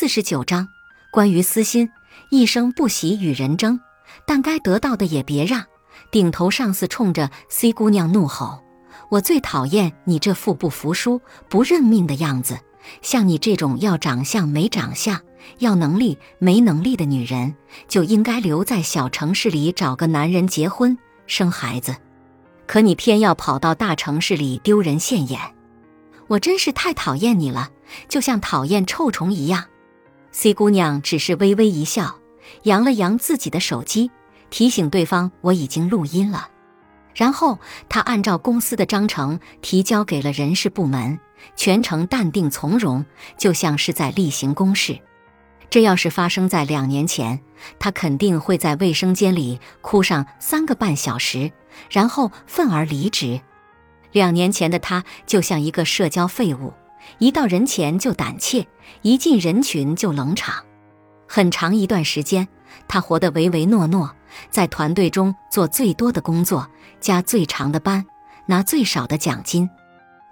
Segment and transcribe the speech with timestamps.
[0.00, 0.68] 四十九章，
[1.10, 1.90] 关于私心，
[2.30, 3.80] 一生不喜与人争，
[4.24, 5.64] 但该得到的也别让。
[6.12, 8.62] 顶头上司冲着 C 姑娘怒吼
[9.10, 12.60] ：“我最讨厌你这副不服输、不认命的样子。
[13.02, 15.20] 像你这种要长相没长相、
[15.58, 17.56] 要能力没能力的女人，
[17.88, 20.96] 就应该留在小城市里找个男人结婚
[21.26, 21.96] 生孩子。
[22.68, 25.40] 可你偏要跑到大城市里丢人现眼，
[26.28, 27.70] 我真是太讨厌你了，
[28.08, 29.64] 就像讨厌臭虫一样。
[30.38, 32.14] ”C 姑娘只是微微一笑，
[32.62, 34.08] 扬了扬自己的手机。
[34.50, 36.48] 提醒对方我已经录音了，
[37.12, 37.58] 然后
[37.88, 41.18] 她按照公司的章程提交给了人事部门，
[41.56, 43.04] 全程淡定从容，
[43.36, 45.00] 就像是在例行公事。
[45.68, 47.40] 这要是发生在两年前，
[47.80, 51.50] 他肯定会在卫生间里哭上三个半小时，
[51.90, 53.40] 然后愤而离职。
[54.12, 56.72] 两年前的他就像一个社交废物，
[57.16, 58.66] 一到人前就胆怯，
[59.02, 60.64] 一进人群就冷场。
[61.26, 62.46] 很长一段时间，
[62.86, 64.14] 他活得唯唯诺诺。
[64.50, 66.68] 在团队中做最多的工作，
[67.00, 68.04] 加最长的班，
[68.46, 69.68] 拿最少的奖金，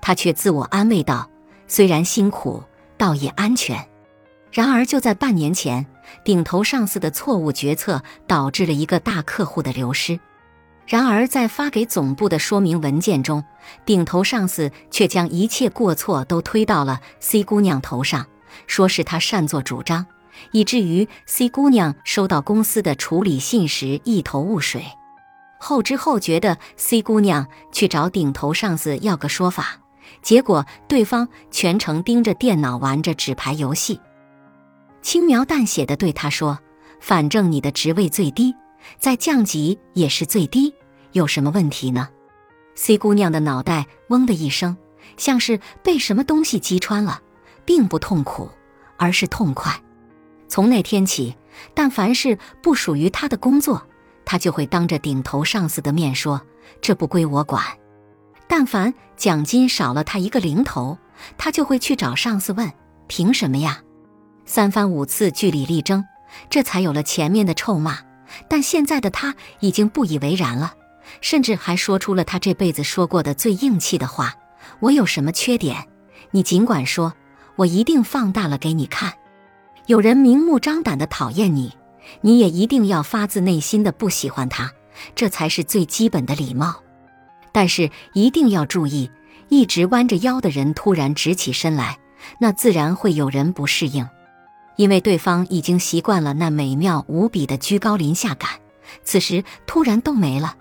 [0.00, 1.28] 他却自我安慰道
[1.66, 2.62] ：“虽然辛苦，
[2.96, 3.84] 倒也安全。”
[4.52, 5.86] 然而，就在半年前，
[6.24, 10.18] 顶头上司的错误决策导致了一个大客户的流失。
[10.90, 13.44] 然而，在发给总部的说明文件中，
[13.86, 18.26] 顶头上司却将一切过错都推到了 C 姑娘头上，
[18.66, 20.04] 说是他擅作主张。
[20.50, 24.84] 以至于 C 姑娘收到公司的处理信时一头雾水，
[25.60, 29.78] 后知后觉的 C 姑娘去找顶头上司要个说法，
[30.22, 34.00] 结果对方全程盯着电脑玩着纸牌游戏，
[35.02, 36.58] 轻描淡写的对她说
[37.00, 38.52] ：“反正你的职位最低，
[38.98, 40.74] 再降级也是最低，
[41.12, 42.08] 有什么问题呢
[42.74, 44.76] ？”C 姑娘的脑袋嗡的一声，
[45.16, 47.20] 像是被什么东西击穿了，
[47.64, 48.48] 并不痛苦，
[48.96, 49.80] 而是痛快。
[50.48, 51.36] 从那天起，
[51.74, 53.86] 但凡是不属于她的工作，
[54.24, 56.40] 她就会当着顶头上司的面说
[56.80, 57.62] ：“这不归我管。”
[58.48, 60.98] 但凡奖金少了他一个零头，
[61.38, 62.72] 他就会去找上司问
[63.06, 63.82] ：“凭什么呀？”
[64.44, 66.04] 三番五次据理力争，
[66.48, 67.98] 这才有了前面的臭骂。
[68.48, 70.74] 但现在的他已经不以为然了，
[71.20, 74.34] 甚至还说出了他这辈子说过的最硬气的话
[74.80, 75.88] ：“我有什么缺点？
[76.30, 77.12] 你尽管说，
[77.56, 79.12] 我一定放大了给你看。”
[79.86, 81.72] 有人明目张胆的讨厌你，
[82.20, 84.70] 你也一定要发自内心的不喜欢他，
[85.16, 86.82] 这才是最基本的礼貌。
[87.50, 89.10] 但是一定要注意，
[89.48, 91.98] 一直弯着腰的人突然直起身来，
[92.38, 94.06] 那自然会有人不适应，
[94.76, 98.50] 因为对方已经习惯了那美妙无比的居高临下感，
[99.02, 100.54] 此时突然都没了，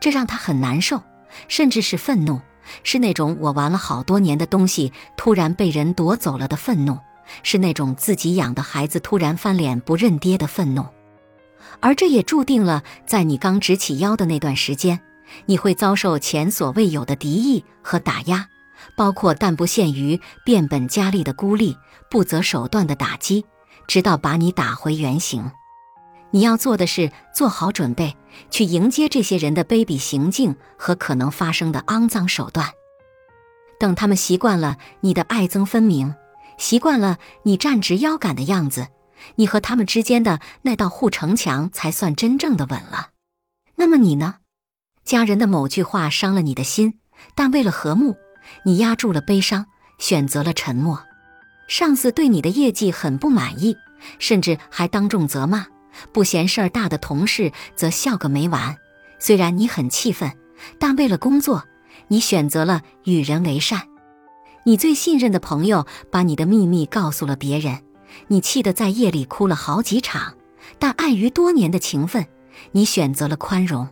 [0.00, 1.02] 这让他很难受，
[1.48, 2.40] 甚至是愤怒，
[2.82, 6.98] 是那种我玩了好多年的东西突然被人夺走了的愤怒。
[7.42, 10.86] 是那种自己养的孩子突然翻脸不认爹的愤怒，
[11.80, 15.00] 而这也注定了，在你刚直起腰的那段时间，
[15.46, 18.46] 你会遭受前所未有的敌意和打压，
[18.96, 21.76] 包括但不限于变本加厉的孤立、
[22.08, 23.44] 不择手段的打击，
[23.88, 25.50] 直到把你打回原形。
[26.36, 28.14] 你要做的是做好准备，
[28.50, 32.68] 去迎接这些人的卑鄙行径和可能发生的肮脏手段。
[33.80, 36.14] 等他们习惯了你的爱憎分明。
[36.58, 38.88] 习惯了你站直腰杆的样子，
[39.36, 43.12] 你和他们之间的那道护城墙才算真正的稳了。
[43.76, 44.34] 那么你呢？
[45.06, 46.98] 家人的某句话伤了你的心，
[47.34, 48.14] 但为了和睦，
[48.66, 49.64] 你压住了悲伤，
[49.98, 51.02] 选择了沉默。
[51.66, 53.74] 上司对你的业绩很不满意，
[54.18, 55.64] 甚至还当众责骂；
[56.12, 58.76] 不嫌事儿大的同事则笑个没完。
[59.18, 60.30] 虽然你很气愤，
[60.78, 61.64] 但为了工作，
[62.08, 63.82] 你选择了与人为善。
[64.64, 67.82] 你最信任的朋友把你的秘密告诉了别人，
[68.28, 70.34] 你气得在夜里哭了好几场，
[70.78, 72.26] 但碍于多年的情分，
[72.72, 73.88] 你选择了宽容。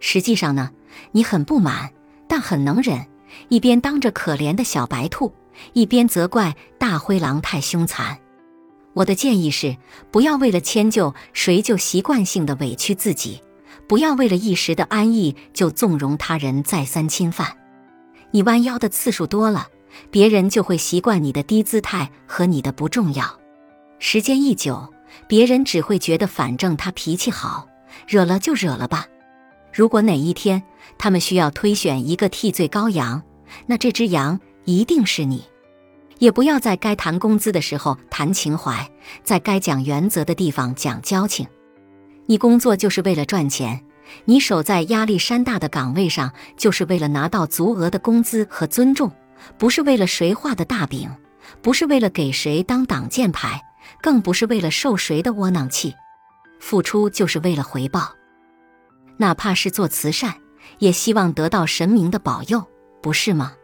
[0.00, 0.70] 实际上呢，
[1.12, 1.92] 你很不满，
[2.26, 3.06] 但很能忍，
[3.48, 5.32] 一边当着可怜的小白兔，
[5.72, 8.18] 一边责怪大灰狼太凶残。
[8.92, 9.76] 我的建议是，
[10.10, 13.40] 不要为了迁就谁就习惯性的委屈自己，
[13.86, 17.56] 不要为了一时的安逸就纵容他人再三侵犯。
[18.30, 19.68] 你弯腰的次数多了。
[20.12, 23.40] 别人就会习惯你的低姿态和你的不重要，
[23.98, 24.88] 时间一久，
[25.26, 27.66] 别人只会觉得反正他脾气好，
[28.06, 29.08] 惹了就惹了吧。
[29.72, 30.62] 如果哪一天
[30.96, 33.20] 他们需要推选一个替罪羔羊，
[33.66, 35.42] 那这只羊一定是你。
[36.20, 38.88] 也不要在该谈工资的时候谈情怀，
[39.24, 41.46] 在该讲原则的地方讲交情。
[42.26, 43.84] 你工作就是为了赚钱，
[44.26, 49.10] 你守在压力山大的岗位上就是为了拿到足额的工资和尊重。
[49.56, 51.10] 不是为了谁画的大饼，
[51.62, 53.58] 不是为了给谁当挡箭牌，
[54.02, 55.94] 更不是为了受谁的窝囊气。
[56.60, 58.12] 付出就是为了回报，
[59.16, 60.34] 哪怕是做慈善，
[60.78, 62.62] 也希望得到神明的保佑，
[63.00, 63.54] 不是吗？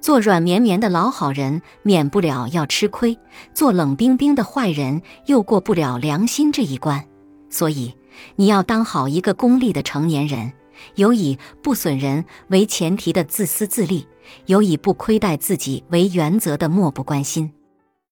[0.00, 3.16] 做软绵绵的老好人，免不了要吃亏；
[3.52, 7.04] 做冷冰冰的坏人，又过不了良心这一关。
[7.50, 7.94] 所以，
[8.36, 10.52] 你要当好一个功利的成年人，
[10.94, 14.06] 有以不损人为前提的自私自利，
[14.46, 17.50] 有以不亏待自己为原则的漠不关心。